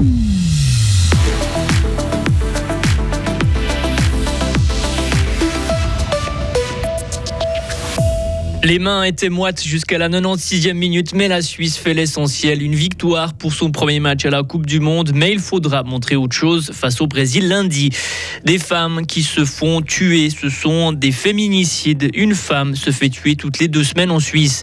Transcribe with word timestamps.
Mm-hmm. 0.00 0.37
Les 8.68 8.78
mains 8.78 9.02
étaient 9.02 9.30
moites 9.30 9.64
jusqu'à 9.64 9.96
la 9.96 10.10
96e 10.10 10.74
minute, 10.74 11.14
mais 11.14 11.26
la 11.26 11.40
Suisse 11.40 11.78
fait 11.78 11.94
l'essentiel. 11.94 12.62
Une 12.62 12.74
victoire 12.74 13.32
pour 13.32 13.54
son 13.54 13.70
premier 13.70 13.98
match 13.98 14.26
à 14.26 14.30
la 14.30 14.42
Coupe 14.42 14.66
du 14.66 14.78
Monde, 14.78 15.12
mais 15.14 15.32
il 15.32 15.38
faudra 15.38 15.84
montrer 15.84 16.16
autre 16.16 16.36
chose 16.36 16.72
face 16.74 17.00
au 17.00 17.06
Brésil 17.06 17.48
lundi. 17.48 17.88
Des 18.44 18.58
femmes 18.58 19.06
qui 19.06 19.22
se 19.22 19.46
font 19.46 19.80
tuer, 19.80 20.28
ce 20.28 20.50
sont 20.50 20.92
des 20.92 21.12
féminicides. 21.12 22.10
Une 22.12 22.34
femme 22.34 22.76
se 22.76 22.90
fait 22.90 23.08
tuer 23.08 23.36
toutes 23.36 23.58
les 23.58 23.68
deux 23.68 23.84
semaines 23.84 24.10
en 24.10 24.20
Suisse. 24.20 24.62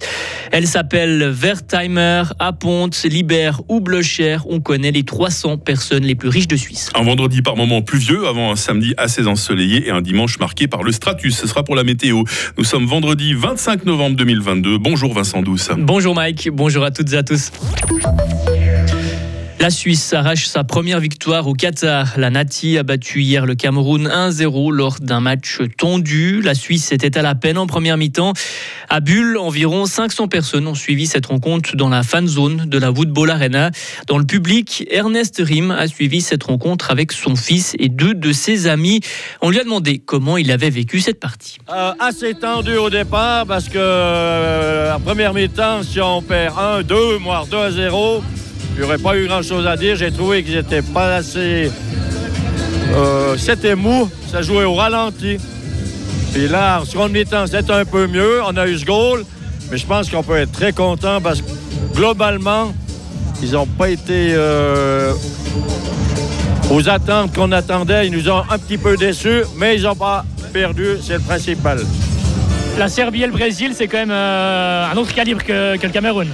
Elle 0.51 0.67
s'appelle 0.67 1.31
Wertheimer, 1.31 2.25
Aponte, 2.37 3.01
Libère 3.05 3.63
ou 3.69 3.79
Blocher. 3.79 4.37
On 4.47 4.59
connaît 4.59 4.91
les 4.91 5.03
300 5.03 5.57
personnes 5.57 6.03
les 6.03 6.13
plus 6.13 6.29
riches 6.29 6.47
de 6.47 6.57
Suisse. 6.57 6.91
Un 6.93 7.01
vendredi 7.01 7.41
par 7.41 7.55
moment 7.55 7.81
pluvieux, 7.81 8.27
avant 8.27 8.51
un 8.51 8.55
samedi 8.55 8.93
assez 8.97 9.25
ensoleillé 9.25 9.87
et 9.87 9.89
un 9.89 10.03
dimanche 10.03 10.37
marqué 10.37 10.67
par 10.67 10.83
le 10.83 10.91
stratus. 10.91 11.35
Ce 11.35 11.47
sera 11.47 11.63
pour 11.63 11.75
la 11.75 11.83
météo. 11.83 12.21
Nous 12.59 12.65
sommes 12.65 12.85
vendredi 12.85 13.33
25 13.33 13.85
novembre 13.85 13.94
2022. 13.95 14.77
Bonjour 14.77 15.13
Vincent 15.13 15.41
Douce. 15.41 15.69
Bonjour 15.77 16.15
Mike, 16.15 16.49
bonjour 16.51 16.83
à 16.83 16.91
toutes 16.91 17.13
et 17.13 17.17
à 17.17 17.23
tous. 17.23 17.51
La 19.65 19.71
Suisse 19.71 20.13
arrache 20.13 20.45
sa 20.45 20.63
première 20.63 20.99
victoire 20.99 21.47
au 21.47 21.53
Qatar. 21.53 22.19
La 22.19 22.29
Nati 22.29 22.77
a 22.77 22.83
battu 22.83 23.23
hier 23.23 23.47
le 23.47 23.55
Cameroun 23.55 24.07
1-0 24.07 24.71
lors 24.71 24.99
d'un 24.99 25.21
match 25.21 25.59
tendu. 25.75 26.39
La 26.43 26.53
Suisse 26.53 26.91
était 26.91 27.17
à 27.17 27.23
la 27.23 27.33
peine 27.33 27.57
en 27.57 27.65
première 27.65 27.97
mi-temps. 27.97 28.33
À 28.89 28.99
Bulle, 28.99 29.39
environ 29.39 29.87
500 29.87 30.27
personnes 30.27 30.67
ont 30.67 30.75
suivi 30.75 31.07
cette 31.07 31.25
rencontre 31.25 31.75
dans 31.75 31.89
la 31.89 32.03
fan 32.03 32.27
zone 32.27 32.65
de 32.67 32.77
la 32.77 32.91
Woodball 32.91 33.31
Arena. 33.31 33.71
Dans 34.05 34.19
le 34.19 34.25
public, 34.25 34.85
Ernest 34.91 35.41
Rim 35.43 35.71
a 35.71 35.87
suivi 35.87 36.21
cette 36.21 36.43
rencontre 36.43 36.91
avec 36.91 37.11
son 37.11 37.35
fils 37.35 37.75
et 37.79 37.89
deux 37.89 38.13
de 38.13 38.33
ses 38.33 38.67
amis. 38.67 38.99
On 39.41 39.49
lui 39.49 39.59
a 39.59 39.63
demandé 39.63 39.97
comment 39.97 40.37
il 40.37 40.51
avait 40.51 40.69
vécu 40.69 40.99
cette 40.99 41.19
partie. 41.19 41.57
Euh, 41.73 41.91
assez 41.99 42.35
tendu 42.35 42.77
au 42.77 42.91
départ 42.91 43.47
parce 43.47 43.67
que 43.67 43.79
euh, 43.79 44.89
la 44.89 44.99
première 44.99 45.33
mi-temps, 45.33 45.81
si 45.81 45.99
on 45.99 46.21
perd 46.21 46.53
1, 46.55 46.83
2, 46.83 47.17
voire 47.17 47.47
2 47.47 47.57
à 47.57 47.71
0, 47.71 48.21
aurait 48.83 48.97
pas 48.97 49.17
eu 49.17 49.27
grand-chose 49.27 49.65
à 49.67 49.77
dire. 49.77 49.95
J'ai 49.95 50.11
trouvé 50.11 50.43
qu'ils 50.43 50.55
n'étaient 50.55 50.81
pas 50.81 51.15
assez... 51.15 51.71
Euh, 52.93 53.35
C'était 53.37 53.75
mou, 53.75 54.09
ça 54.31 54.41
jouait 54.41 54.63
au 54.63 54.73
ralenti. 54.73 55.37
Puis 56.33 56.47
là, 56.47 56.81
en 56.81 56.85
seconde 56.85 57.11
mi-temps, 57.11 57.47
c'était 57.47 57.71
un 57.71 57.85
peu 57.85 58.07
mieux. 58.07 58.41
On 58.45 58.55
a 58.57 58.67
eu 58.67 58.77
ce 58.77 58.85
goal, 58.85 59.23
mais 59.71 59.77
je 59.77 59.85
pense 59.85 60.09
qu'on 60.09 60.23
peut 60.23 60.37
être 60.37 60.51
très 60.51 60.73
content 60.73 61.21
parce 61.21 61.41
que 61.41 61.47
globalement, 61.93 62.73
ils 63.41 63.51
n'ont 63.51 63.65
pas 63.65 63.89
été 63.89 64.33
euh, 64.33 65.13
aux 66.71 66.89
attentes 66.89 67.33
qu'on 67.33 67.51
attendait. 67.51 68.07
Ils 68.07 68.13
nous 68.13 68.29
ont 68.29 68.43
un 68.49 68.57
petit 68.57 68.77
peu 68.77 68.97
déçus, 68.97 69.43
mais 69.57 69.75
ils 69.77 69.83
n'ont 69.83 69.95
pas 69.95 70.25
perdu, 70.53 70.97
c'est 71.01 71.13
le 71.13 71.19
principal. 71.19 71.79
La 72.77 72.89
Serbie 72.89 73.23
et 73.23 73.27
le 73.27 73.31
Brésil, 73.31 73.71
c'est 73.73 73.87
quand 73.87 73.97
même 73.97 74.11
euh, 74.11 74.91
un 74.91 74.97
autre 74.97 75.13
calibre 75.13 75.43
que 75.43 75.73
le 75.81 75.89
Cameroun. 75.89 76.27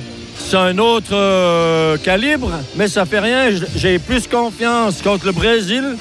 C'est 0.46 0.58
un 0.58 0.78
autre 0.80 1.14
euh, 1.14 1.98
calibre, 1.98 2.52
mais 2.76 2.88
ça 2.88 3.06
fait 3.06 3.20
rien. 3.20 3.50
J'ai 3.76 4.00
plus 4.00 4.28
confiance 4.28 5.02
contre 5.02 5.28
le 5.28 5.32
Brésil 5.32 5.96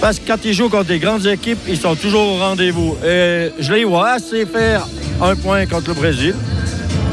parce 0.00 0.18
que 0.18 0.26
quand 0.26 0.44
ils 0.44 0.52
jouent 0.52 0.68
contre 0.68 0.86
des 0.86 0.98
grandes 0.98 1.26
équipes, 1.26 1.60
ils 1.68 1.78
sont 1.78 1.94
toujours 1.94 2.34
au 2.34 2.38
rendez-vous. 2.38 2.96
Et 3.06 3.50
je 3.58 3.72
les 3.72 3.84
vois 3.84 4.10
assez 4.12 4.46
faire 4.46 4.86
un 5.22 5.36
point 5.36 5.66
contre 5.66 5.88
le 5.88 5.94
Brésil. 5.94 6.34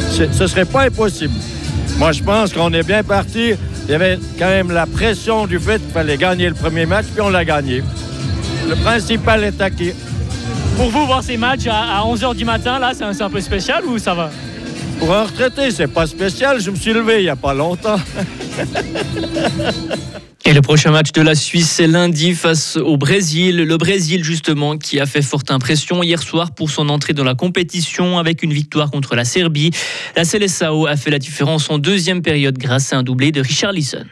Ce 0.09 0.47
serait 0.47 0.65
pas 0.65 0.83
impossible. 0.83 1.33
Moi, 1.97 2.11
je 2.13 2.23
pense 2.23 2.51
qu'on 2.51 2.73
est 2.73 2.83
bien 2.83 3.03
parti. 3.03 3.53
Il 3.85 3.91
y 3.91 3.93
avait 3.93 4.17
quand 4.39 4.47
même 4.47 4.71
la 4.71 4.87
pression 4.87 5.45
du 5.45 5.59
fait 5.59 5.79
qu'il 5.79 5.91
fallait 5.91 6.17
gagner 6.17 6.47
le 6.49 6.55
premier 6.55 6.85
match, 6.85 7.05
puis 7.13 7.21
on 7.21 7.29
l'a 7.29 7.45
gagné. 7.45 7.83
Le 8.67 8.75
principal 8.75 9.43
est 9.43 9.61
acquis. 9.61 9.93
Pour 10.77 10.89
vous, 10.89 11.05
voir 11.05 11.23
ces 11.23 11.37
matchs 11.37 11.67
à 11.67 12.01
11h 12.05 12.35
du 12.35 12.45
matin, 12.45 12.79
là, 12.79 12.91
c'est 12.95 13.03
un, 13.03 13.25
un 13.25 13.29
peu 13.29 13.41
spécial 13.41 13.85
ou 13.85 13.99
ça 13.99 14.13
va? 14.13 14.31
Pour 15.01 15.15
un 15.15 15.23
retraité, 15.23 15.71
c'est 15.71 15.87
pas 15.87 16.05
spécial. 16.05 16.61
Je 16.61 16.69
me 16.69 16.75
suis 16.75 16.93
levé 16.93 17.21
il 17.21 17.23
n'y 17.23 17.29
a 17.29 17.35
pas 17.35 17.55
longtemps. 17.55 17.95
Et 20.43 20.53
le 20.53 20.61
prochain 20.61 20.89
match 20.89 21.11
de 21.11 21.21
la 21.21 21.35
Suisse, 21.35 21.69
c'est 21.69 21.85
lundi 21.85 22.33
face 22.33 22.75
au 22.75 22.97
Brésil. 22.97 23.57
Le 23.57 23.77
Brésil, 23.77 24.23
justement, 24.23 24.75
qui 24.77 24.99
a 24.99 25.05
fait 25.05 25.21
forte 25.21 25.51
impression 25.51 26.01
hier 26.01 26.21
soir 26.21 26.55
pour 26.55 26.71
son 26.71 26.89
entrée 26.89 27.13
dans 27.13 27.23
la 27.23 27.35
compétition 27.35 28.17
avec 28.17 28.41
une 28.41 28.51
victoire 28.51 28.89
contre 28.89 29.15
la 29.15 29.23
Serbie. 29.23 29.69
La 30.15 30.25
Seleção 30.25 30.87
a 30.87 30.97
fait 30.97 31.11
la 31.11 31.19
différence 31.19 31.69
en 31.69 31.77
deuxième 31.77 32.23
période 32.23 32.57
grâce 32.57 32.91
à 32.91 32.97
un 32.97 33.03
doublé 33.03 33.31
de 33.31 33.39
Richard 33.39 33.71
Lisson. 33.71 34.05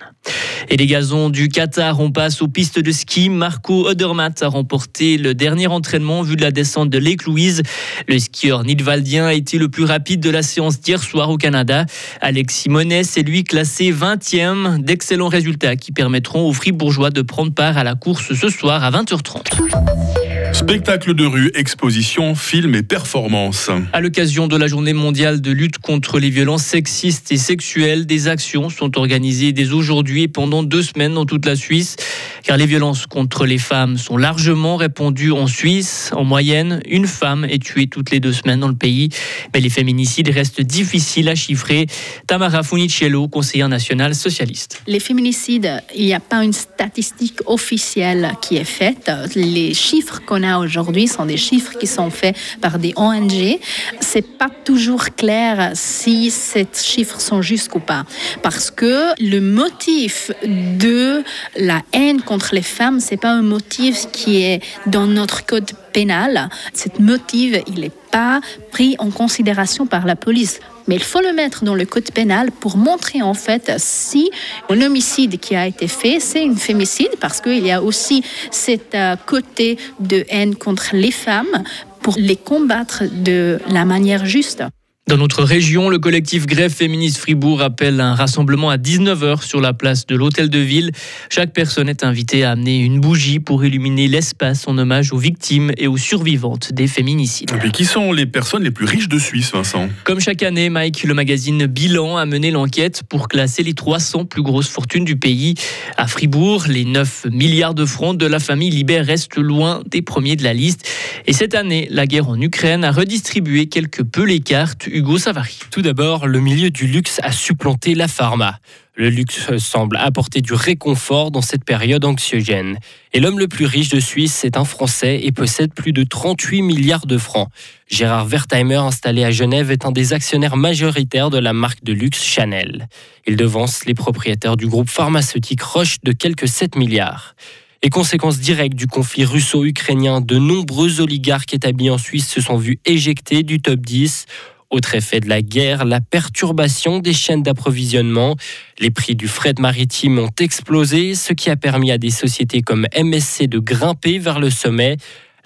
Et 0.69 0.77
les 0.77 0.85
gazons 0.85 1.29
du 1.29 1.47
Qatar, 1.47 1.99
on 1.99 2.11
passe 2.11 2.41
aux 2.41 2.47
pistes 2.47 2.79
de 2.79 2.91
ski. 2.91 3.29
Marco 3.29 3.87
Odermatt 3.87 4.43
a 4.43 4.47
remporté 4.49 5.17
le 5.17 5.33
dernier 5.33 5.67
entraînement 5.67 6.21
vu 6.21 6.35
de 6.35 6.41
la 6.41 6.51
descente 6.51 6.89
de 6.89 6.99
Lake 6.99 7.23
Louise. 7.23 7.63
Le 8.07 8.19
skieur 8.19 8.63
nidwaldien 8.63 9.25
a 9.25 9.33
été 9.33 9.57
le 9.57 9.69
plus 9.69 9.85
rapide 9.85 10.19
de 10.19 10.29
la 10.29 10.43
séance 10.43 10.79
d'hier 10.79 11.01
soir 11.01 11.29
au 11.29 11.37
Canada. 11.37 11.85
Alexis 12.21 12.69
Monet, 12.69 13.03
c'est 13.03 13.23
lui 13.23 13.43
classé 13.43 13.91
20e. 13.91 14.83
D'excellents 14.83 15.29
résultats 15.29 15.75
qui 15.75 15.91
permettront 16.19 16.49
aux 16.49 16.53
Fribourgeois 16.53 17.11
de 17.11 17.21
prendre 17.21 17.53
part 17.53 17.77
à 17.77 17.83
la 17.83 17.95
course 17.95 18.33
ce 18.33 18.49
soir 18.49 18.83
à 18.83 18.91
20h30. 18.91 20.18
Spectacle 20.59 21.13
de 21.13 21.25
rue, 21.25 21.51
exposition, 21.55 22.35
films 22.35 22.75
et 22.75 22.83
performances. 22.83 23.71
À 23.93 24.01
l'occasion 24.01 24.47
de 24.47 24.57
la 24.57 24.67
journée 24.67 24.91
mondiale 24.91 25.39
de 25.39 25.51
lutte 25.51 25.77
contre 25.77 26.19
les 26.19 26.29
violences 26.29 26.63
sexistes 26.63 27.31
et 27.31 27.37
sexuelles, 27.37 28.05
des 28.05 28.27
actions 28.27 28.69
sont 28.69 28.97
organisées 28.97 29.53
dès 29.53 29.71
aujourd'hui 29.71 30.23
et 30.23 30.27
pendant 30.27 30.61
deux 30.61 30.83
semaines 30.83 31.13
dans 31.13 31.25
toute 31.25 31.45
la 31.45 31.55
Suisse. 31.55 31.95
Car 32.43 32.57
les 32.57 32.65
violences 32.65 33.05
contre 33.05 33.45
les 33.45 33.57
femmes 33.57 33.97
sont 33.97 34.17
largement 34.17 34.75
répandues 34.75 35.31
en 35.31 35.47
Suisse. 35.47 36.11
En 36.13 36.25
moyenne, 36.25 36.81
une 36.89 37.07
femme 37.07 37.45
est 37.45 37.63
tuée 37.63 37.87
toutes 37.87 38.11
les 38.11 38.19
deux 38.19 38.33
semaines 38.33 38.59
dans 38.59 38.67
le 38.67 38.75
pays. 38.75 39.09
Mais 39.53 39.61
les 39.61 39.69
féminicides 39.69 40.27
restent 40.27 40.61
difficiles 40.61 41.29
à 41.29 41.35
chiffrer. 41.35 41.87
Tamara 42.27 42.63
Funicello, 42.63 43.29
conseillère 43.29 43.69
nationale 43.69 44.13
socialiste. 44.13 44.81
Les 44.87 44.99
féminicides, 44.99 45.81
il 45.95 46.05
n'y 46.05 46.13
a 46.13 46.19
pas 46.19 46.43
une 46.43 46.53
statistique 46.53 47.39
officielle 47.45 48.33
qui 48.41 48.57
est 48.57 48.65
faite. 48.65 49.09
Les 49.35 49.73
chiffres 49.73 50.21
qu'on 50.25 50.43
a 50.43 50.48
aujourd'hui 50.57 51.07
sont 51.07 51.25
des 51.25 51.37
chiffres 51.37 51.77
qui 51.77 51.85
sont 51.85 52.09
faits 52.09 52.35
par 52.61 52.79
des 52.79 52.93
ONG. 52.95 53.59
C'est 53.99 54.37
pas 54.37 54.49
toujours 54.63 55.09
clair 55.15 55.71
si 55.75 56.31
ces 56.31 56.67
chiffres 56.73 57.21
sont 57.21 57.41
justes 57.41 57.69
ou 57.75 57.79
pas, 57.79 58.05
parce 58.41 58.71
que 58.71 59.13
le 59.19 59.39
motif 59.39 60.31
de 60.43 61.23
la 61.57 61.81
haine 61.93 62.21
contre 62.21 62.55
les 62.55 62.61
femmes, 62.61 62.99
c'est 62.99 63.17
pas 63.17 63.31
un 63.31 63.41
motif 63.41 64.07
qui 64.11 64.41
est 64.41 64.63
dans 64.87 65.05
notre 65.05 65.45
code 65.45 65.71
pénal. 65.93 66.49
Cette 66.73 66.99
motif, 66.99 67.57
il 67.67 67.81
n'est 67.81 67.91
pas 68.11 68.41
pris 68.71 68.95
en 68.99 69.09
considération 69.11 69.85
par 69.85 70.05
la 70.05 70.15
police. 70.15 70.59
Mais 70.89 70.95
il 70.95 71.03
faut 71.03 71.21
le 71.21 71.33
mettre 71.33 71.63
dans 71.63 71.75
le 71.75 71.85
code 71.85 72.11
pénal 72.11 72.51
pour 72.51 72.75
montrer 72.75 73.21
en 73.21 73.35
fait 73.35 73.73
si 73.77 74.31
un 74.71 74.81
homicide 74.81 75.39
qui 75.39 75.55
a 75.55 75.67
été 75.67 75.87
fait, 75.87 76.19
c'est 76.19 76.43
un 76.43 76.55
fémicide, 76.55 77.11
parce 77.21 77.41
qu'il 77.41 77.63
y 77.63 77.71
a 77.71 77.83
aussi 77.83 78.23
cet 78.49 78.95
euh, 78.95 79.15
côté 79.27 79.77
de 79.99 80.25
haine 80.29 80.55
contre 80.55 80.95
les 80.95 81.11
femmes 81.11 81.63
pour 82.01 82.15
les 82.17 82.35
combattre 82.35 83.03
de 83.11 83.59
la 83.69 83.85
manière 83.85 84.25
juste. 84.25 84.63
Dans 85.09 85.17
notre 85.17 85.41
région, 85.41 85.89
le 85.89 85.97
collectif 85.97 86.45
Grève 86.45 86.71
féministe 86.71 87.17
Fribourg 87.17 87.63
appelle 87.63 87.99
un 87.99 88.13
rassemblement 88.13 88.69
à 88.69 88.77
19h 88.77 89.41
sur 89.41 89.59
la 89.59 89.73
place 89.73 90.05
de 90.05 90.15
l'hôtel 90.15 90.51
de 90.51 90.59
ville. 90.59 90.91
Chaque 91.31 91.51
personne 91.51 91.89
est 91.89 92.03
invitée 92.03 92.43
à 92.43 92.51
amener 92.51 92.77
une 92.77 92.99
bougie 93.01 93.39
pour 93.39 93.65
illuminer 93.65 94.07
l'espace 94.07 94.67
en 94.67 94.77
hommage 94.77 95.11
aux 95.11 95.17
victimes 95.17 95.71
et 95.79 95.87
aux 95.87 95.97
survivantes 95.97 96.73
des 96.73 96.85
féminicides. 96.85 97.49
Et 97.65 97.71
qui 97.71 97.85
sont 97.85 98.13
les 98.13 98.27
personnes 98.27 98.61
les 98.61 98.69
plus 98.69 98.85
riches 98.85 99.09
de 99.09 99.17
Suisse, 99.17 99.51
Vincent? 99.51 99.89
Comme 100.03 100.19
chaque 100.19 100.43
année, 100.43 100.69
Mike, 100.69 101.01
le 101.01 101.15
magazine 101.15 101.65
Bilan 101.65 102.17
a 102.17 102.27
mené 102.27 102.51
l'enquête 102.51 103.01
pour 103.09 103.29
classer 103.29 103.63
les 103.63 103.73
300 103.73 104.25
plus 104.25 104.43
grosses 104.43 104.69
fortunes 104.69 105.05
du 105.05 105.15
pays. 105.15 105.55
À 105.97 106.05
Fribourg, 106.05 106.65
les 106.67 106.85
9 106.85 107.25
milliards 107.31 107.73
de 107.73 107.85
francs 107.85 108.15
de 108.15 108.27
la 108.27 108.37
famille 108.37 108.69
Libère 108.69 109.07
restent 109.07 109.37
loin 109.37 109.81
des 109.89 110.03
premiers 110.03 110.35
de 110.35 110.43
la 110.43 110.53
liste. 110.53 110.87
Et 111.25 111.33
cette 111.33 111.55
année, 111.55 111.87
la 111.89 112.05
guerre 112.05 112.29
en 112.29 112.39
Ukraine 112.39 112.83
a 112.83 112.91
redistribué 112.91 113.65
quelque 113.65 114.03
peu 114.03 114.23
les 114.23 114.41
cartes. 114.41 114.87
Hugo 114.99 115.17
Savary. 115.17 115.57
Tout 115.71 115.81
d'abord, 115.81 116.27
le 116.27 116.41
milieu 116.41 116.71
du 116.71 116.85
luxe 116.85 117.21
a 117.23 117.31
supplanté 117.31 117.95
la 117.95 118.09
pharma. 118.09 118.59
Le 118.95 119.09
luxe 119.09 119.55
semble 119.55 119.95
apporter 119.95 120.41
du 120.41 120.51
réconfort 120.51 121.31
dans 121.31 121.41
cette 121.41 121.63
période 121.63 122.03
anxiogène. 122.03 122.79
Et 123.13 123.21
l'homme 123.21 123.39
le 123.39 123.47
plus 123.47 123.65
riche 123.65 123.87
de 123.87 124.01
Suisse 124.01 124.43
est 124.43 124.57
un 124.57 124.65
Français 124.65 125.21
et 125.23 125.31
possède 125.31 125.73
plus 125.73 125.93
de 125.93 126.03
38 126.03 126.63
milliards 126.63 127.05
de 127.05 127.17
francs. 127.17 127.47
Gérard 127.87 128.27
Wertheimer, 128.27 128.75
installé 128.75 129.23
à 129.23 129.31
Genève, 129.31 129.71
est 129.71 129.85
un 129.85 129.93
des 129.93 130.11
actionnaires 130.11 130.57
majoritaires 130.57 131.29
de 131.29 131.37
la 131.37 131.53
marque 131.53 131.81
de 131.85 131.93
luxe 131.93 132.21
Chanel. 132.21 132.89
Il 133.25 133.37
devance 133.37 133.85
les 133.85 133.93
propriétaires 133.93 134.57
du 134.57 134.67
groupe 134.67 134.89
pharmaceutique 134.89 135.61
Roche 135.61 136.01
de 136.03 136.11
quelques 136.11 136.49
7 136.49 136.75
milliards. 136.75 137.35
Et 137.81 137.89
conséquence 137.89 138.39
directe 138.39 138.75
du 138.75 138.87
conflit 138.87 139.23
russo-ukrainien, 139.23 140.19
de 140.19 140.37
nombreux 140.37 140.99
oligarques 140.99 141.53
établis 141.53 141.89
en 141.89 141.97
Suisse 141.97 142.27
se 142.27 142.41
sont 142.41 142.57
vus 142.57 142.81
éjectés 142.83 143.43
du 143.43 143.61
top 143.61 143.79
10. 143.79 144.25
Autre 144.71 144.93
effet 144.93 145.19
de 145.19 145.27
la 145.27 145.41
guerre, 145.41 145.83
la 145.83 145.99
perturbation 145.99 146.99
des 146.99 147.13
chaînes 147.13 147.41
d'approvisionnement. 147.41 148.35
Les 148.77 148.91
prix 148.91 149.15
du 149.15 149.27
fret 149.27 149.55
maritime 149.57 150.19
ont 150.19 150.29
explosé, 150.39 151.15
ce 151.15 151.33
qui 151.33 151.49
a 151.49 151.55
permis 151.55 151.91
à 151.91 151.97
des 151.97 152.11
sociétés 152.11 152.61
comme 152.61 152.85
MSC 152.95 153.47
de 153.47 153.57
grimper 153.57 154.19
vers 154.19 154.39
le 154.39 154.51
sommet. 154.51 154.97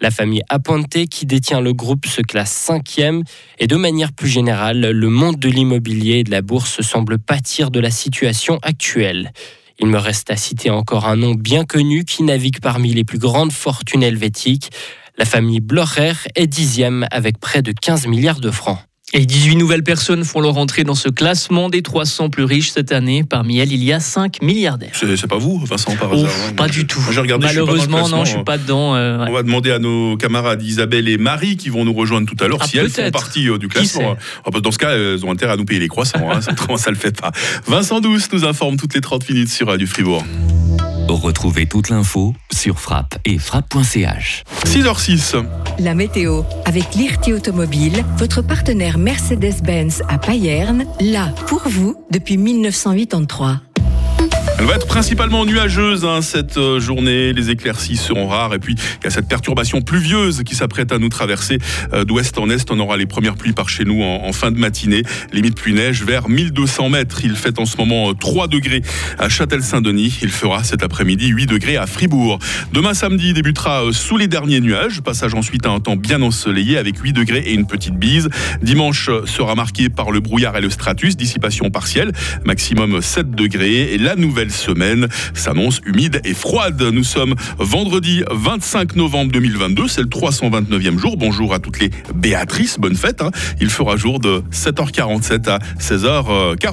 La 0.02 0.12
famille 0.12 0.42
Aponte, 0.50 1.06
qui 1.10 1.26
détient 1.26 1.62
le 1.62 1.72
groupe, 1.72 2.06
se 2.06 2.22
classe 2.22 2.52
cinquième. 2.52 3.24
Et 3.60 3.68
de 3.68 3.78
manière 3.78 4.12
plus 4.12 4.28
générale, 4.28 4.92
le 4.92 5.10
monde 5.10 5.40
de 5.40 5.48
l'immobilier 5.48 6.18
et 6.18 6.24
de 6.26 6.32
la 6.32 6.42
bourse 6.42 6.82
semble 6.82 7.18
pâtir 7.18 7.72
de 7.72 7.80
la 7.80 7.92
situation 7.92 8.60
actuelle. 8.62 9.32
Il 9.80 9.88
me 9.88 10.00
reste 10.00 10.32
à 10.32 10.36
citer 10.36 10.70
encore 10.70 11.08
un 11.08 11.16
nom 11.16 11.34
bien 11.34 11.64
connu 11.64 12.04
qui 12.04 12.24
navigue 12.24 12.60
parmi 12.60 12.94
les 12.94 13.06
plus 13.06 13.20
grandes 13.20 13.54
fortunes 13.54 14.04
helvétiques. 14.04 14.70
La 15.18 15.24
famille 15.24 15.62
Blocher 15.62 16.14
est 16.36 16.48
dixième 16.48 17.08
avec 17.10 17.38
près 17.38 17.62
de 17.62 17.72
15 17.72 18.08
milliards 18.08 18.42
de 18.42 18.52
francs. 18.52 18.80
Et 19.16 19.28
18 19.28 19.58
nouvelles 19.58 19.84
personnes 19.84 20.24
font 20.24 20.42
leur 20.42 20.58
entrée 20.58 20.84
dans 20.84 20.96
ce 20.96 21.08
classement 21.08 21.70
des 21.70 21.84
300 21.84 22.32
plus 22.32 22.46
riches 22.46 22.72
cette 22.72 22.92
année. 22.92 23.24
Parmi 23.24 23.60
elles, 23.60 23.72
il 23.72 23.84
y 23.84 23.94
a 23.94 24.00
5 24.00 24.42
milliardaires. 24.42 24.90
C'est 24.94 25.28
pas 25.28 25.38
vous, 25.38 25.60
Vincent, 25.66 25.96
par 25.96 26.12
hasard 26.12 26.32
hein 26.50 26.54
Pas 26.58 26.68
du 26.68 26.88
tout. 26.88 27.00
Regardé, 27.16 27.46
Malheureusement, 27.46 28.06
je 28.06 28.12
non, 28.12 28.26
je 28.26 28.32
suis 28.32 28.44
pas 28.44 28.58
dedans. 28.58 28.96
euh, 28.96 29.20
ouais. 29.20 29.26
On 29.30 29.34
va 29.34 29.44
demander 29.44 29.72
à 29.72 29.78
nos 29.78 30.18
camarades 30.18 30.64
Isabelle 30.64 31.08
et 31.08 31.20
Marie 31.20 31.58
qui 31.58 31.70
vont 31.70 31.86
nous 31.86 31.94
rejoindre 31.94 32.28
tout 32.28 32.44
à 32.44 32.48
l'heure 32.48 32.58
Ah, 32.62 32.68
si 32.68 32.80
elles 32.80 32.90
font 32.90 33.12
partie 33.12 33.50
euh, 33.50 33.60
du 33.60 33.68
classement. 33.68 34.16
Ah, 34.46 34.50
bah, 34.52 34.62
Dans 34.62 34.72
ce 34.72 34.80
cas, 34.80 34.96
elles 34.96 35.24
ont 35.24 35.32
intérêt 35.32 35.54
à 35.54 35.58
nous 35.58 35.66
payer 35.66 35.80
les 35.80 35.88
croissants. 35.90 36.28
Hein, 36.32 36.42
ça 36.78 36.90
le 36.90 36.98
fait 36.98 37.16
pas. 37.16 37.32
Vincent 37.68 38.02
Douce 38.02 38.30
nous 38.34 38.46
informe 38.46 38.78
toutes 38.78 38.96
les 38.96 39.02
30 39.02 39.30
minutes 39.30 39.50
sur 39.50 39.68
Radio 39.68 39.86
Fribourg. 39.86 40.24
Retrouvez 41.10 41.66
toute 41.66 41.90
l'info 41.90 42.34
sur 42.52 42.80
frappe 42.80 43.16
et 43.26 43.38
frappe.ch. 43.38 44.44
6h06. 44.66 45.44
La 45.80 45.96
météo 45.96 46.44
avec 46.66 46.96
Lirti 46.96 47.34
Automobile, 47.34 48.04
votre 48.18 48.42
partenaire 48.42 48.98
Mercedes-Benz 48.98 50.04
à 50.08 50.18
Payerne, 50.18 50.86
là 51.00 51.30
pour 51.48 51.62
vous 51.68 51.96
depuis 52.12 52.38
1983. 52.38 53.62
Elle 54.64 54.70
va 54.70 54.76
être 54.76 54.88
principalement 54.88 55.44
nuageuse 55.44 56.06
hein, 56.06 56.22
cette 56.22 56.56
euh, 56.56 56.80
journée. 56.80 57.34
Les 57.34 57.50
éclaircies 57.50 57.98
seront 57.98 58.30
rares. 58.30 58.54
Et 58.54 58.60
puis, 58.60 58.76
il 58.76 59.04
y 59.04 59.08
a 59.08 59.10
cette 59.10 59.28
perturbation 59.28 59.82
pluvieuse 59.82 60.44
qui 60.46 60.56
s'apprête 60.56 60.94
à 60.94 61.00
nous 61.00 61.10
traverser 61.10 61.58
euh, 61.92 62.06
d'ouest 62.06 62.38
en 62.38 62.50
est. 62.50 62.72
On 62.72 62.80
aura 62.80 62.96
les 62.96 63.06
premières 63.06 63.36
pluies 63.36 63.52
par 63.52 63.68
chez 63.68 63.84
nous 63.84 64.02
en, 64.02 64.32
fin 64.32 64.52
de 64.52 64.58
matinée. 64.58 65.04
Limite 65.34 65.56
pluie-neige 65.56 66.04
vers 66.04 66.30
1200 66.30 66.88
mètres. 66.88 67.26
Il 67.26 67.36
fait 67.36 67.60
en 67.60 67.66
ce 67.66 67.76
moment 67.76 68.12
euh, 68.12 68.14
3 68.14 68.48
degrés 68.48 68.82
à 69.20 69.28
Châtel-Saint-Denis. 69.28 70.20
Il 70.22 70.30
fera 70.30 70.64
cet 70.64 70.82
après-midi 70.82 71.28
8 71.28 71.46
degrés 71.46 71.76
à 71.76 71.86
Fribourg. 71.86 72.40
Demain 72.72 72.94
samedi 72.94 73.34
débutera 73.34 73.84
euh, 73.84 73.92
sous 73.92 74.16
les 74.16 74.30
derniers 74.30 74.62
nuages. 74.62 75.02
Passage 75.02 75.34
ensuite 75.34 75.66
à 75.66 75.72
un 75.72 75.82
temps 75.82 75.98
bien 75.98 76.22
ensoleillé 76.22 76.78
avec 76.78 77.00
8 77.00 77.12
degrés 77.12 77.44
et 77.48 77.54
une 77.54 77.68
petite 77.68 77.96
bise. 77.96 78.30
Dimanche 78.62 79.10
euh, 79.10 79.26
sera 79.26 79.56
marqué 79.56 79.90
par 79.90 80.10
le 80.12 80.22
brouillard 80.22 80.56
et 80.56 80.62
le 80.62 80.70
stratus. 80.70 81.18
Dissipation 81.18 81.70
partielle. 81.70 82.14
Maximum 82.46 83.02
7 83.02 83.32
degrés. 83.32 83.94
Et 83.94 83.98
la 83.98 84.16
nouvelle 84.16 84.52
semaine 84.54 85.08
s'annonce 85.34 85.82
humide 85.86 86.22
et 86.24 86.34
froide. 86.34 86.82
Nous 86.82 87.04
sommes 87.04 87.36
vendredi 87.58 88.24
25 88.32 88.96
novembre 88.96 89.32
2022, 89.32 89.88
c'est 89.88 90.02
le 90.02 90.08
329e 90.08 90.98
jour. 90.98 91.18
Bonjour 91.18 91.54
à 91.54 91.60
toutes 91.60 91.80
les 91.80 91.90
Béatrices, 92.16 92.80
bonne 92.80 92.96
fête. 92.96 93.22
hein. 93.22 93.32
Il 93.60 93.70
fera 93.70 93.98
jour 93.98 94.20
de 94.20 94.42
7h47 94.52 95.50
à 95.50 95.60
16h40. 95.80 96.72